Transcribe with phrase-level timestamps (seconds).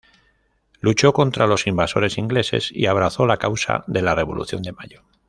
[0.79, 5.03] Luchó contra los invasores ingleses y abrazó la causa de la Revolución de Mayo.